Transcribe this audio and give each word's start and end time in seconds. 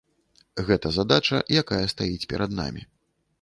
Гэта 0.69 0.91
задача, 0.97 1.37
якая 1.61 1.83
стаіць 1.93 2.29
перад 2.33 2.57
намі. 2.63 2.83